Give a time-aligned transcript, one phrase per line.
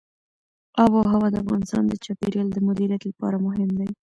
[0.83, 3.89] آب وهوا د افغانستان د چاپیریال د مدیریت لپاره مهم دي.